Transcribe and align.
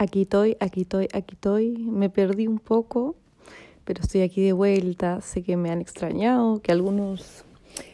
Aquí 0.00 0.22
estoy, 0.22 0.56
aquí 0.60 0.80
estoy, 0.80 1.08
aquí 1.12 1.34
estoy. 1.34 1.76
Me 1.76 2.08
perdí 2.08 2.46
un 2.46 2.58
poco, 2.58 3.16
pero 3.84 4.00
estoy 4.00 4.22
aquí 4.22 4.40
de 4.40 4.54
vuelta. 4.54 5.20
Sé 5.20 5.42
que 5.42 5.58
me 5.58 5.70
han 5.70 5.82
extrañado, 5.82 6.62
que 6.62 6.72
algunos 6.72 7.44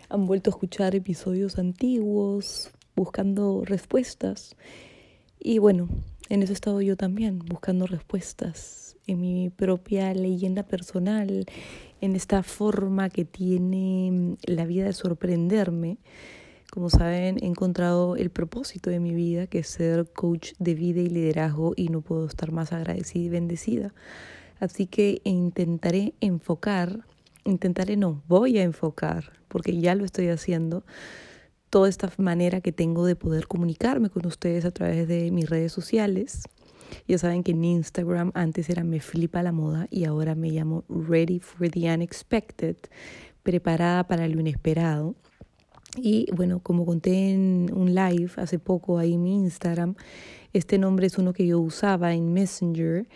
han 0.08 0.24
vuelto 0.24 0.50
a 0.50 0.52
escuchar 0.52 0.94
episodios 0.94 1.58
antiguos, 1.58 2.70
buscando 2.94 3.64
respuestas. 3.64 4.54
Y 5.40 5.58
bueno, 5.58 5.88
en 6.28 6.44
eso 6.44 6.52
he 6.52 6.54
estado 6.54 6.80
yo 6.80 6.96
también, 6.96 7.40
buscando 7.40 7.88
respuestas 7.88 8.96
en 9.08 9.20
mi 9.20 9.50
propia 9.50 10.14
leyenda 10.14 10.62
personal, 10.62 11.44
en 12.00 12.14
esta 12.14 12.44
forma 12.44 13.10
que 13.10 13.24
tiene 13.24 14.36
la 14.44 14.64
vida 14.64 14.84
de 14.84 14.92
sorprenderme 14.92 15.98
como 16.70 16.90
saben, 16.90 17.38
he 17.40 17.46
encontrado 17.46 18.16
el 18.16 18.30
propósito 18.30 18.90
de 18.90 19.00
mi 19.00 19.14
vida, 19.14 19.46
que 19.46 19.60
es 19.60 19.68
ser 19.68 20.10
coach 20.12 20.52
de 20.58 20.74
vida 20.74 21.00
y 21.00 21.08
liderazgo, 21.08 21.72
y 21.76 21.88
no 21.88 22.00
puedo 22.00 22.26
estar 22.26 22.52
más 22.52 22.72
agradecida 22.72 23.24
y 23.24 23.28
bendecida. 23.28 23.94
Así 24.58 24.86
que 24.86 25.20
intentaré 25.24 26.14
enfocar, 26.20 27.06
intentaré 27.44 27.96
no, 27.96 28.22
voy 28.26 28.58
a 28.58 28.62
enfocar, 28.62 29.32
porque 29.48 29.78
ya 29.78 29.94
lo 29.94 30.04
estoy 30.04 30.28
haciendo, 30.28 30.84
toda 31.70 31.88
esta 31.88 32.10
manera 32.18 32.60
que 32.60 32.72
tengo 32.72 33.06
de 33.06 33.16
poder 33.16 33.46
comunicarme 33.46 34.10
con 34.10 34.26
ustedes 34.26 34.64
a 34.64 34.70
través 34.70 35.08
de 35.08 35.30
mis 35.30 35.48
redes 35.48 35.72
sociales. 35.72 36.42
Ya 37.08 37.18
saben 37.18 37.42
que 37.42 37.52
en 37.52 37.64
Instagram 37.64 38.30
antes 38.34 38.70
era 38.70 38.84
Me 38.84 39.00
Flipa 39.00 39.42
la 39.42 39.52
Moda 39.52 39.88
y 39.90 40.04
ahora 40.04 40.34
me 40.34 40.50
llamo 40.50 40.84
Ready 40.88 41.40
for 41.40 41.68
the 41.68 41.92
Unexpected, 41.92 42.76
preparada 43.42 44.06
para 44.06 44.28
lo 44.28 44.40
inesperado. 44.40 45.14
Y 45.96 46.30
bueno, 46.32 46.60
como 46.60 46.84
conté 46.84 47.30
en 47.32 47.70
un 47.74 47.94
live 47.94 48.30
hace 48.36 48.58
poco 48.58 48.98
ahí 48.98 49.14
en 49.14 49.22
mi 49.22 49.34
Instagram, 49.34 49.94
este 50.52 50.78
nombre 50.78 51.06
es 51.06 51.18
uno 51.18 51.32
que 51.32 51.46
yo 51.46 51.58
usaba 51.60 52.14
en 52.14 52.32
Messenger 52.32 53.06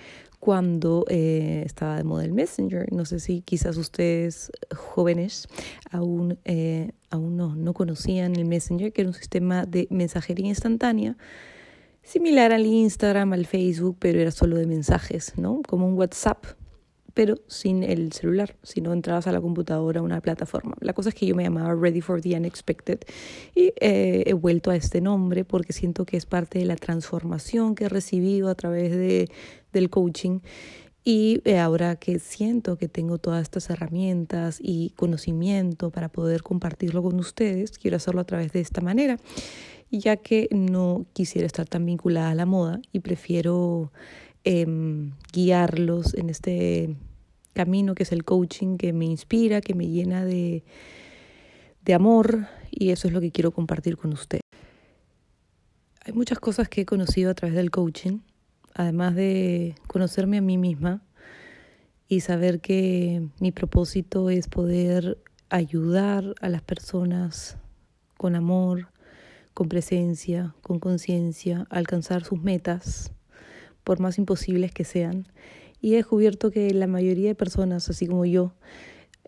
cuando 0.41 1.05
eh, 1.09 1.63
estaba 1.67 1.97
de 1.97 2.05
moda 2.05 2.25
el 2.25 2.33
Messenger. 2.33 2.91
No 2.93 3.05
sé 3.05 3.21
si 3.21 3.43
quizás 3.43 3.77
ustedes 3.77 4.51
jóvenes 4.75 5.47
aún, 5.91 6.39
eh, 6.45 6.93
aún 7.11 7.37
no, 7.37 7.55
no 7.55 7.75
conocían 7.75 8.35
el 8.37 8.47
Messenger, 8.47 8.93
que 8.93 9.03
era 9.03 9.11
un 9.11 9.15
sistema 9.15 9.67
de 9.67 9.87
mensajería 9.91 10.49
instantánea 10.49 11.17
similar 12.03 12.53
al 12.53 12.67
Instagram, 12.67 13.33
al 13.35 13.47
Facebook, 13.47 13.97
pero 13.99 14.19
era 14.21 14.31
solo 14.31 14.57
de 14.57 14.67
mensajes, 14.67 15.35
¿no? 15.37 15.61
Como 15.67 15.87
un 15.87 15.95
WhatsApp, 15.95 16.45
pero 17.15 17.37
sin 17.47 17.83
el 17.83 18.13
celular, 18.13 18.57
si 18.63 18.81
no 18.81 18.93
entrabas 18.93 19.27
a 19.27 19.33
la 19.33 19.41
computadora, 19.41 20.01
a 20.01 20.03
una 20.03 20.21
plataforma. 20.21 20.77
La 20.81 20.93
cosa 20.93 21.11
es 21.11 21.15
que 21.15 21.27
yo 21.27 21.35
me 21.35 21.43
llamaba 21.43 21.75
Ready 21.75 22.01
for 22.01 22.21
the 22.21 22.37
Unexpected 22.37 23.01
y 23.55 23.73
eh, 23.81 24.25
he 24.27 24.33
vuelto 24.33 24.71
a 24.71 24.77
este 24.77 25.01
nombre 25.01 25.45
porque 25.45 25.73
siento 25.73 26.05
que 26.05 26.17
es 26.17 26.27
parte 26.27 26.59
de 26.59 26.65
la 26.65 26.77
transformación 26.77 27.75
que 27.75 27.85
he 27.85 27.89
recibido 27.89 28.49
a 28.49 28.55
través 28.55 28.93
de, 28.93 29.29
del 29.73 29.91
coaching 29.91 30.41
y 31.05 31.41
eh, 31.45 31.59
ahora 31.59 31.97
que 31.97 32.19
siento 32.19 32.77
que 32.77 32.89
tengo 32.89 33.19
todas 33.19 33.43
estas 33.43 33.71
herramientas 33.71 34.59
y 34.61 34.91
conocimiento 34.97 35.91
para 35.91 36.11
poder 36.11 36.43
compartirlo 36.43 37.03
con 37.03 37.19
ustedes, 37.19 37.79
quiero 37.79 37.97
hacerlo 37.97 38.21
a 38.21 38.25
través 38.25 38.53
de 38.53 38.61
esta 38.61 38.81
manera, 38.83 39.19
ya 39.91 40.19
que 40.19 40.49
no 40.53 41.07
quisiera 41.15 41.47
estar 41.47 41.67
tan 41.67 41.87
vinculada 41.87 42.31
a 42.31 42.35
la 42.35 42.47
moda 42.47 42.81
y 42.93 43.01
prefiero 43.01 43.93
Em, 44.43 45.13
guiarlos 45.35 46.15
en 46.15 46.31
este 46.31 46.97
camino 47.53 47.95
que 47.95 48.05
es 48.05 48.13
el 48.13 48.25
coaching, 48.25 48.79
que 48.79 48.95
me 48.95 49.05
inspira, 49.05 49.61
que 49.61 49.75
me 49.75 49.87
llena 49.87 50.25
de, 50.25 50.65
de 51.85 51.95
amor 51.95 52.47
y 52.71 52.91
eso 52.91 53.07
es 53.07 53.13
lo 53.13 53.21
que 53.21 53.33
quiero 53.33 53.51
compartir 53.51 53.99
con 53.99 54.15
usted. 54.15 54.41
Hay 56.03 56.15
muchas 56.15 56.39
cosas 56.39 56.71
que 56.71 56.83
he 56.83 56.87
conocido 56.87 57.31
a 57.31 57.35
través 57.35 57.55
del 57.55 57.71
coaching, 57.71 58.21
además 58.75 59.15
de 59.15 59.75
conocerme 59.87 60.39
a 60.39 60.43
mí 60.43 60.57
misma 60.57 61.03
y 62.09 62.21
saber 62.21 62.61
que 62.61 63.29
mi 63.41 63.53
propósito 63.53 64.31
es 64.31 64.49
poder 64.49 65.19
ayudar 65.51 66.35
a 66.41 66.49
las 66.49 66.63
personas 66.63 67.59
con 68.17 68.35
amor, 68.37 68.89
con 69.53 69.69
presencia, 69.69 70.55
con 70.63 70.81
conciencia, 70.81 71.67
a 71.69 71.77
alcanzar 71.77 72.25
sus 72.25 72.41
metas 72.41 73.13
por 73.85 74.01
más 74.01 74.19
imposibles 74.19 74.73
que 74.73 74.85
sean. 74.85 75.27
Y 75.81 75.95
he 75.95 75.97
descubierto 75.97 76.51
que 76.51 76.73
la 76.75 76.87
mayoría 76.87 77.29
de 77.29 77.35
personas, 77.35 77.89
así 77.89 78.07
como 78.07 78.25
yo, 78.27 78.53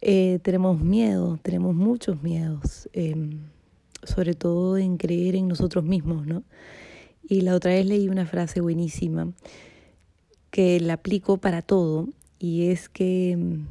eh, 0.01 0.41
tenemos 0.43 0.81
miedo, 0.81 1.39
tenemos 1.43 1.75
muchos 1.75 2.23
miedos, 2.23 2.89
em, 2.93 3.41
sobre 4.03 4.35
todo 4.35 4.77
en 4.77 4.97
creer 4.97 5.37
en 5.37 5.49
nosotros 5.49 5.85
mismos, 5.85 6.27
¿no? 6.27 6.43
Y 7.29 7.43
la 7.43 7.55
otra 7.55 7.73
vez 7.73 7.87
leí 7.87 8.09
una 8.09 8.27
frase 8.27 8.61
buenísima 8.61 9.33
que 10.51 10.81
la 10.81 10.95
aplico 10.95 11.39
para 11.39 11.63
todo 11.63 12.09
y 12.39 12.69
es 12.69 12.89
que 12.89 13.31
em, 13.31 13.67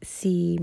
si 0.00 0.58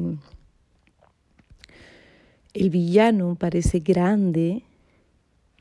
el 2.54 2.70
villano 2.70 3.36
parece 3.36 3.80
grande, 3.80 4.64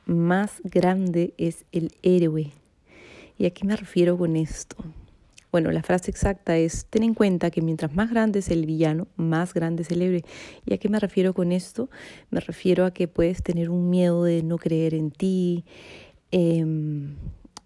más 0.08 0.60
grande 0.64 1.34
es 1.38 1.64
el 1.70 1.92
héroe. 2.02 2.50
¿Y 3.38 3.46
a 3.46 3.50
qué 3.50 3.64
me 3.64 3.76
refiero 3.76 4.18
con 4.18 4.34
esto? 4.34 4.76
Bueno, 5.52 5.70
la 5.70 5.82
frase 5.82 6.10
exacta 6.10 6.56
es, 6.56 6.86
ten 6.90 7.02
en 7.02 7.14
cuenta 7.14 7.50
que 7.50 7.62
mientras 7.62 7.94
más 7.94 8.10
grande 8.10 8.40
es 8.40 8.50
el 8.50 8.66
villano, 8.66 9.06
más 9.16 9.54
grande 9.54 9.82
es 9.82 9.90
el 9.90 10.02
héroe. 10.02 10.24
¿Y 10.66 10.74
a 10.74 10.78
qué 10.78 10.88
me 10.88 10.98
refiero 10.98 11.32
con 11.32 11.52
esto? 11.52 11.88
Me 12.30 12.40
refiero 12.40 12.84
a 12.84 12.90
que 12.90 13.08
puedes 13.08 13.42
tener 13.42 13.70
un 13.70 13.88
miedo 13.88 14.24
de 14.24 14.42
no 14.42 14.58
creer 14.58 14.94
en 14.94 15.10
ti, 15.10 15.64
eh, 16.32 16.64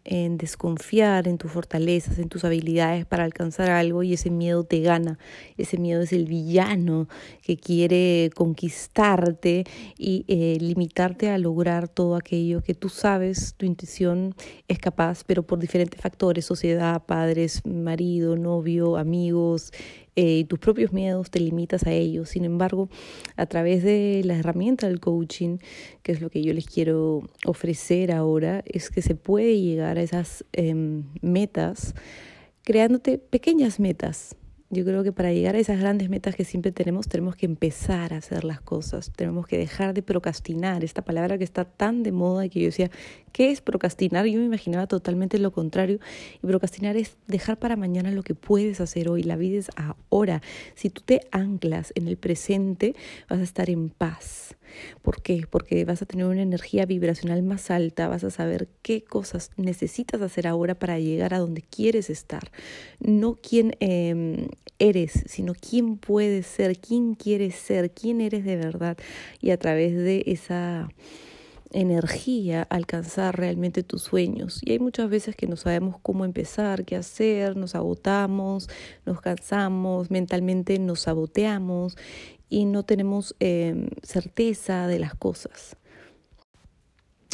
en 0.04 0.36
desconfiar 0.36 1.28
en 1.28 1.38
tus 1.38 1.52
fortalezas, 1.52 2.18
en 2.18 2.28
tus 2.28 2.44
habilidades 2.44 3.06
para 3.06 3.24
alcanzar 3.24 3.70
algo 3.70 4.02
y 4.02 4.14
ese 4.14 4.30
miedo 4.30 4.64
te 4.64 4.80
gana. 4.80 5.18
Ese 5.56 5.78
miedo 5.78 6.02
es 6.02 6.12
el 6.12 6.26
villano 6.26 7.08
que 7.42 7.56
quiere 7.56 8.30
conquistarte 8.34 9.64
y 9.96 10.24
eh, 10.28 10.58
limitarte 10.60 11.30
a 11.30 11.38
lograr 11.38 11.88
todo 11.88 12.16
aquello 12.16 12.62
que 12.62 12.74
tú 12.74 12.88
sabes, 12.88 13.54
tu 13.56 13.66
intuición 13.66 14.34
es 14.68 14.78
capaz, 14.78 15.22
pero 15.24 15.42
por 15.42 15.58
diferentes 15.58 16.00
factores, 16.00 16.44
sociedad, 16.44 17.02
padres, 17.04 17.64
marido, 17.64 18.36
novio, 18.36 18.96
amigos, 18.96 19.72
eh, 20.14 20.38
y 20.38 20.44
tus 20.44 20.58
propios 20.58 20.92
miedos 20.92 21.30
te 21.30 21.40
limitas 21.40 21.86
a 21.86 21.92
ellos. 21.92 22.30
Sin 22.30 22.44
embargo, 22.44 22.88
a 23.36 23.46
través 23.46 23.82
de 23.82 24.22
la 24.24 24.36
herramienta 24.36 24.88
del 24.88 25.00
coaching, 25.00 25.58
que 26.02 26.12
es 26.12 26.20
lo 26.20 26.30
que 26.30 26.42
yo 26.42 26.52
les 26.52 26.66
quiero 26.66 27.22
ofrecer 27.46 28.12
ahora, 28.12 28.62
es 28.66 28.90
que 28.90 29.02
se 29.02 29.14
puede 29.14 29.60
llegar 29.60 29.98
a 29.98 30.02
esas 30.02 30.44
em, 30.52 31.04
metas 31.20 31.94
creándote 32.64 33.18
pequeñas 33.18 33.80
metas 33.80 34.36
yo 34.72 34.86
creo 34.86 35.04
que 35.04 35.12
para 35.12 35.32
llegar 35.34 35.54
a 35.54 35.58
esas 35.58 35.78
grandes 35.78 36.08
metas 36.08 36.34
que 36.34 36.46
siempre 36.46 36.72
tenemos, 36.72 37.06
tenemos 37.06 37.36
que 37.36 37.44
empezar 37.44 38.14
a 38.14 38.16
hacer 38.16 38.42
las 38.42 38.62
cosas, 38.62 39.12
tenemos 39.14 39.46
que 39.46 39.58
dejar 39.58 39.92
de 39.92 40.02
procrastinar, 40.02 40.82
esta 40.82 41.02
palabra 41.02 41.36
que 41.36 41.44
está 41.44 41.66
tan 41.66 42.02
de 42.02 42.10
moda 42.10 42.46
y 42.46 42.48
que 42.48 42.60
yo 42.60 42.66
decía, 42.66 42.90
¿qué 43.32 43.50
es 43.50 43.60
procrastinar? 43.60 44.24
Yo 44.24 44.38
me 44.38 44.46
imaginaba 44.46 44.86
totalmente 44.86 45.38
lo 45.38 45.52
contrario, 45.52 45.98
y 46.42 46.46
procrastinar 46.46 46.96
es 46.96 47.18
dejar 47.26 47.58
para 47.58 47.76
mañana 47.76 48.10
lo 48.12 48.22
que 48.22 48.34
puedes 48.34 48.80
hacer 48.80 49.10
hoy, 49.10 49.22
la 49.22 49.36
vida 49.36 49.58
es 49.58 49.70
ahora. 49.76 50.40
Si 50.74 50.88
tú 50.88 51.02
te 51.04 51.20
anclas 51.32 51.92
en 51.94 52.08
el 52.08 52.16
presente, 52.16 52.96
vas 53.28 53.40
a 53.40 53.44
estar 53.44 53.68
en 53.68 53.90
paz. 53.90 54.56
¿Por 55.02 55.20
qué? 55.20 55.46
Porque 55.50 55.84
vas 55.84 56.00
a 56.00 56.06
tener 56.06 56.24
una 56.24 56.40
energía 56.40 56.86
vibracional 56.86 57.42
más 57.42 57.70
alta, 57.70 58.08
vas 58.08 58.24
a 58.24 58.30
saber 58.30 58.68
qué 58.80 59.04
cosas 59.04 59.50
necesitas 59.58 60.22
hacer 60.22 60.46
ahora 60.46 60.74
para 60.74 60.98
llegar 60.98 61.34
a 61.34 61.38
donde 61.38 61.60
quieres 61.60 62.08
estar. 62.08 62.50
No 63.00 63.36
quién 63.36 63.76
eh, 63.80 64.48
eres, 64.78 65.24
sino 65.26 65.54
quién 65.54 65.96
puedes 65.96 66.46
ser, 66.46 66.78
quién 66.78 67.14
quieres 67.14 67.54
ser, 67.54 67.90
quién 67.92 68.20
eres 68.20 68.44
de 68.44 68.56
verdad. 68.56 68.96
Y 69.40 69.50
a 69.50 69.58
través 69.58 69.96
de 69.96 70.24
esa 70.26 70.88
energía 71.72 72.66
alcanzar 72.68 73.36
realmente 73.38 73.82
tus 73.82 74.02
sueños. 74.02 74.60
Y 74.62 74.72
hay 74.72 74.78
muchas 74.78 75.08
veces 75.08 75.36
que 75.36 75.46
no 75.46 75.56
sabemos 75.56 75.96
cómo 76.02 76.24
empezar, 76.24 76.84
qué 76.84 76.96
hacer, 76.96 77.56
nos 77.56 77.74
agotamos, 77.74 78.68
nos 79.06 79.20
cansamos, 79.20 80.10
mentalmente 80.10 80.78
nos 80.78 81.00
saboteamos 81.00 81.96
y 82.48 82.66
no 82.66 82.82
tenemos 82.82 83.34
eh, 83.40 83.88
certeza 84.02 84.86
de 84.86 84.98
las 84.98 85.14
cosas. 85.14 85.76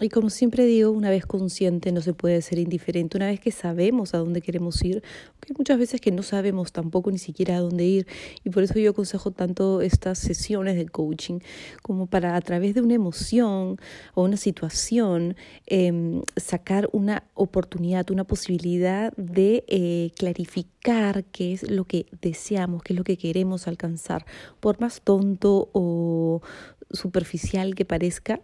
Y 0.00 0.10
como 0.10 0.30
siempre 0.30 0.64
digo, 0.64 0.92
una 0.92 1.10
vez 1.10 1.26
consciente 1.26 1.90
no 1.90 2.00
se 2.00 2.14
puede 2.14 2.40
ser 2.40 2.60
indiferente, 2.60 3.16
una 3.16 3.26
vez 3.26 3.40
que 3.40 3.50
sabemos 3.50 4.14
a 4.14 4.18
dónde 4.18 4.40
queremos 4.40 4.84
ir, 4.84 5.02
aunque 5.32 5.54
muchas 5.58 5.76
veces 5.76 6.00
que 6.00 6.12
no 6.12 6.22
sabemos 6.22 6.70
tampoco 6.70 7.10
ni 7.10 7.18
siquiera 7.18 7.56
a 7.56 7.60
dónde 7.60 7.84
ir. 7.84 8.06
Y 8.44 8.50
por 8.50 8.62
eso 8.62 8.78
yo 8.78 8.90
aconsejo 8.90 9.32
tanto 9.32 9.80
estas 9.80 10.18
sesiones 10.20 10.76
de 10.76 10.86
coaching 10.86 11.40
como 11.82 12.06
para 12.06 12.36
a 12.36 12.40
través 12.40 12.74
de 12.74 12.80
una 12.80 12.94
emoción 12.94 13.80
o 14.14 14.22
una 14.22 14.36
situación 14.36 15.36
em, 15.66 16.22
sacar 16.36 16.88
una 16.92 17.24
oportunidad, 17.34 18.08
una 18.12 18.22
posibilidad 18.22 19.12
de 19.16 19.64
eh, 19.66 20.12
clarificar 20.16 21.24
qué 21.24 21.52
es 21.54 21.68
lo 21.68 21.84
que 21.84 22.06
deseamos, 22.22 22.84
qué 22.84 22.92
es 22.92 22.98
lo 22.98 23.04
que 23.04 23.16
queremos 23.16 23.66
alcanzar. 23.66 24.24
Por 24.60 24.80
más 24.80 25.00
tonto 25.00 25.70
o 25.72 26.40
superficial 26.90 27.74
que 27.74 27.84
parezca, 27.84 28.40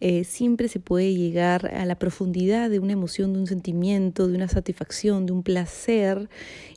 eh, 0.00 0.24
siempre 0.24 0.68
se 0.68 0.80
puede 0.80 1.14
llegar 1.14 1.66
a 1.74 1.86
la 1.86 1.98
profundidad 1.98 2.68
de 2.70 2.78
una 2.78 2.92
emoción, 2.92 3.32
de 3.32 3.38
un 3.40 3.46
sentimiento, 3.46 4.26
de 4.28 4.34
una 4.34 4.48
satisfacción, 4.48 5.26
de 5.26 5.32
un 5.32 5.42
placer, 5.42 6.28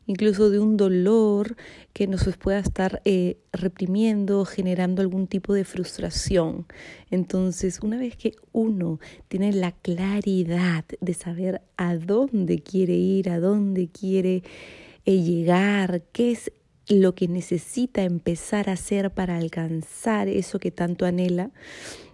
incluso 0.06 0.50
de 0.50 0.60
un 0.60 0.78
dolor 0.78 1.56
que 1.94 2.08
nos 2.08 2.26
pueda 2.38 2.60
estar 2.60 3.02
eh, 3.06 3.38
reprimiendo, 3.52 4.46
generando 4.46 5.02
algún 5.02 5.28
tipo 5.28 5.54
de 5.54 5.66
frustración. 5.66 6.66
Entonces, 7.10 7.80
una 7.82 7.98
vez 7.98 8.16
que 8.16 8.36
uno 8.52 9.00
tiene 9.28 9.52
la 9.54 9.72
claridad 9.72 10.86
de 11.02 11.14
saber 11.14 11.62
a 11.78 11.96
dónde 11.96 12.60
quiere 12.60 12.94
ir, 12.94 13.30
a 13.30 13.40
dónde 13.40 13.88
quiere 13.88 14.44
eh, 15.06 15.22
llegar, 15.22 16.04
qué 16.12 16.32
es 16.32 16.52
lo 16.90 17.16
que 17.16 17.28
necesita 17.28 18.04
empezar 18.04 18.70
a 18.70 18.74
hacer 18.74 19.12
para 19.12 19.38
alcanzar 19.38 20.28
eso 20.28 20.60
que 20.60 20.72
tanto 20.72 21.06
anhela, 21.06 21.52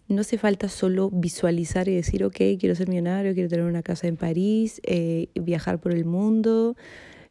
no 0.08 0.22
hace 0.22 0.38
falta 0.38 0.68
solo 0.70 1.10
visualizar 1.12 1.88
y 1.88 1.96
decir, 1.96 2.24
ok, 2.26 2.36
quiero 2.60 2.76
ser 2.76 2.90
millonario, 2.90 3.34
quiero 3.34 3.50
tener 3.50 3.66
una 3.66 3.84
casa 3.84 4.08
en 4.08 4.18
París, 4.18 4.82
eh, 4.84 5.28
viajar 5.36 5.80
por 5.80 5.94
el 5.94 6.06
mundo. 6.06 6.76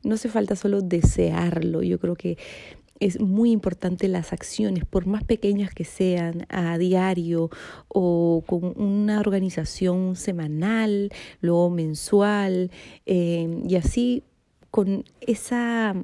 No 0.03 0.15
hace 0.15 0.29
falta 0.29 0.57
solo 0.57 0.81
desearlo. 0.81 1.83
Yo 1.83 1.99
creo 1.99 2.17
que 2.17 2.39
es 2.99 3.21
muy 3.21 3.51
importante 3.51 4.09
las 4.09 4.33
acciones, 4.33 4.85
por 4.85 5.07
más 5.07 5.25
pequeñas 5.25 5.75
que 5.75 5.85
sean, 5.85 6.47
a 6.49 6.79
diario 6.79 7.51
o 7.89 8.43
con 8.47 8.81
una 8.81 9.21
organización 9.21 10.17
semanal, 10.17 11.11
luego 11.41 11.69
mensual, 11.69 12.71
eh, 13.05 13.63
y 13.69 13.77
así 13.77 14.23
con 14.71 15.05
esa 15.21 15.95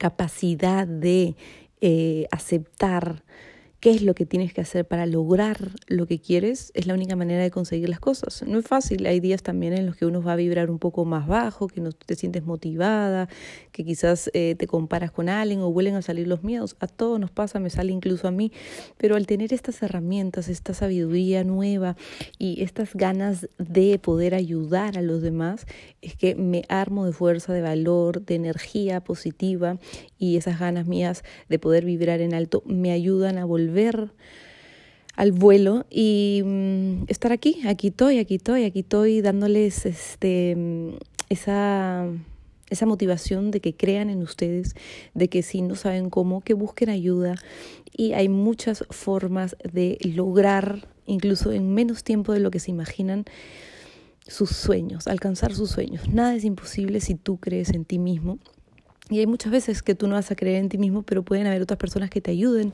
capacidad 0.00 0.86
de 0.86 1.36
eh, 1.82 2.26
aceptar 2.30 3.22
qué 3.80 3.90
es 3.90 4.02
lo 4.02 4.14
que 4.14 4.26
tienes 4.26 4.52
que 4.52 4.60
hacer 4.60 4.86
para 4.86 5.06
lograr 5.06 5.70
lo 5.86 6.06
que 6.06 6.20
quieres, 6.20 6.70
es 6.74 6.86
la 6.86 6.92
única 6.92 7.16
manera 7.16 7.42
de 7.42 7.50
conseguir 7.50 7.88
las 7.88 7.98
cosas. 7.98 8.44
No 8.46 8.58
es 8.58 8.66
fácil, 8.66 9.06
hay 9.06 9.20
días 9.20 9.42
también 9.42 9.72
en 9.72 9.86
los 9.86 9.96
que 9.96 10.04
uno 10.04 10.22
va 10.22 10.34
a 10.34 10.36
vibrar 10.36 10.70
un 10.70 10.78
poco 10.78 11.06
más 11.06 11.26
bajo, 11.26 11.66
que 11.66 11.80
no 11.80 11.90
te 11.92 12.14
sientes 12.14 12.44
motivada, 12.44 13.28
que 13.72 13.82
quizás 13.84 14.30
eh, 14.34 14.54
te 14.58 14.66
comparas 14.66 15.10
con 15.10 15.30
alguien 15.30 15.60
o 15.60 15.72
vuelven 15.72 15.94
a 15.94 16.02
salir 16.02 16.28
los 16.28 16.44
miedos. 16.44 16.76
A 16.78 16.88
todos 16.88 17.18
nos 17.18 17.30
pasa, 17.30 17.58
me 17.58 17.70
sale 17.70 17.90
incluso 17.90 18.28
a 18.28 18.30
mí, 18.30 18.52
pero 18.98 19.16
al 19.16 19.26
tener 19.26 19.54
estas 19.54 19.82
herramientas, 19.82 20.48
esta 20.48 20.74
sabiduría 20.74 21.42
nueva 21.42 21.96
y 22.38 22.62
estas 22.62 22.94
ganas 22.94 23.48
de 23.56 23.98
poder 23.98 24.34
ayudar 24.34 24.98
a 24.98 25.02
los 25.02 25.22
demás, 25.22 25.64
es 26.02 26.16
que 26.16 26.34
me 26.34 26.64
armo 26.68 27.06
de 27.06 27.12
fuerza, 27.12 27.54
de 27.54 27.62
valor, 27.62 28.26
de 28.26 28.34
energía 28.34 29.00
positiva 29.00 29.78
y 30.18 30.36
esas 30.36 30.60
ganas 30.60 30.86
mías 30.86 31.24
de 31.48 31.58
poder 31.58 31.86
vibrar 31.86 32.20
en 32.20 32.34
alto 32.34 32.62
me 32.66 32.92
ayudan 32.92 33.38
a 33.38 33.46
volver 33.46 33.69
volver 33.70 34.12
al 35.16 35.32
vuelo 35.32 35.86
y 35.90 36.42
mm, 36.44 37.04
estar 37.08 37.32
aquí, 37.32 37.60
aquí 37.66 37.88
estoy, 37.88 38.18
aquí 38.18 38.36
estoy, 38.36 38.64
aquí 38.64 38.80
estoy 38.80 39.20
dándoles 39.20 39.86
este 39.86 40.56
mm, 40.56 40.90
esa 41.28 42.08
esa 42.70 42.86
motivación 42.86 43.50
de 43.50 43.58
que 43.60 43.74
crean 43.74 44.10
en 44.10 44.22
ustedes, 44.22 44.76
de 45.14 45.28
que 45.28 45.42
si 45.42 45.60
no 45.60 45.74
saben 45.74 46.08
cómo, 46.08 46.40
que 46.40 46.54
busquen 46.54 46.88
ayuda. 46.88 47.34
Y 47.92 48.12
hay 48.12 48.28
muchas 48.28 48.84
formas 48.90 49.56
de 49.72 49.98
lograr, 50.04 50.86
incluso 51.04 51.50
en 51.50 51.74
menos 51.74 52.04
tiempo 52.04 52.32
de 52.32 52.38
lo 52.38 52.52
que 52.52 52.60
se 52.60 52.70
imaginan, 52.70 53.24
sus 54.24 54.50
sueños, 54.50 55.08
alcanzar 55.08 55.52
sus 55.52 55.70
sueños. 55.70 56.08
Nada 56.08 56.36
es 56.36 56.44
imposible 56.44 57.00
si 57.00 57.16
tú 57.16 57.38
crees 57.38 57.70
en 57.70 57.84
ti 57.84 57.98
mismo 57.98 58.38
y 59.10 59.18
hay 59.18 59.26
muchas 59.26 59.52
veces 59.52 59.82
que 59.82 59.94
tú 59.94 60.06
no 60.06 60.14
vas 60.14 60.30
a 60.30 60.36
creer 60.36 60.56
en 60.56 60.68
ti 60.68 60.78
mismo, 60.78 61.02
pero 61.02 61.24
pueden 61.24 61.46
haber 61.46 61.60
otras 61.62 61.78
personas 61.78 62.10
que 62.10 62.20
te 62.20 62.30
ayuden 62.30 62.72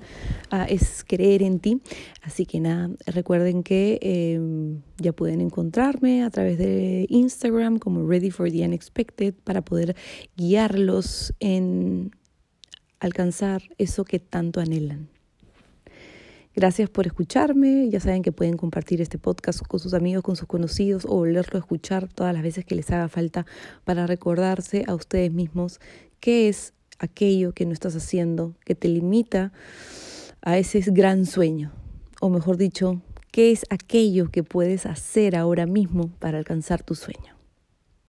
a 0.50 0.64
es 0.64 1.02
creer 1.02 1.42
en 1.42 1.60
ti. 1.60 1.80
Así 2.22 2.44
que 2.44 2.60
nada, 2.60 2.90
recuerden 3.06 3.62
que 3.62 3.98
em, 4.02 4.82
ya 4.98 5.12
pueden 5.12 5.40
encontrarme 5.40 6.22
a 6.22 6.30
través 6.30 6.58
de 6.58 7.06
Instagram 7.08 7.78
como 7.78 8.06
Ready 8.06 8.30
for 8.30 8.50
the 8.50 8.64
Unexpected 8.64 9.34
para 9.44 9.62
poder 9.62 9.96
guiarlos 10.36 11.32
en 11.40 12.10
alcanzar 13.00 13.62
eso 13.78 14.04
que 14.04 14.18
tanto 14.18 14.60
anhelan. 14.60 15.15
Gracias 16.56 16.88
por 16.88 17.06
escucharme. 17.06 17.90
Ya 17.90 18.00
saben 18.00 18.22
que 18.22 18.32
pueden 18.32 18.56
compartir 18.56 19.02
este 19.02 19.18
podcast 19.18 19.60
con 19.66 19.78
sus 19.78 19.92
amigos, 19.92 20.22
con 20.22 20.36
sus 20.36 20.48
conocidos 20.48 21.04
o 21.04 21.16
volverlo 21.16 21.58
a 21.58 21.60
escuchar 21.60 22.08
todas 22.08 22.32
las 22.32 22.42
veces 22.42 22.64
que 22.64 22.74
les 22.74 22.90
haga 22.90 23.10
falta 23.10 23.44
para 23.84 24.06
recordarse 24.06 24.82
a 24.88 24.94
ustedes 24.94 25.30
mismos 25.30 25.80
qué 26.18 26.48
es 26.48 26.72
aquello 26.98 27.52
que 27.52 27.66
no 27.66 27.74
estás 27.74 27.94
haciendo 27.94 28.54
que 28.64 28.74
te 28.74 28.88
limita 28.88 29.52
a 30.40 30.56
ese 30.56 30.80
gran 30.86 31.26
sueño. 31.26 31.72
O 32.22 32.30
mejor 32.30 32.56
dicho, 32.56 33.02
qué 33.32 33.52
es 33.52 33.66
aquello 33.68 34.30
que 34.30 34.42
puedes 34.42 34.86
hacer 34.86 35.36
ahora 35.36 35.66
mismo 35.66 36.08
para 36.20 36.38
alcanzar 36.38 36.82
tu 36.82 36.94
sueño. 36.94 37.35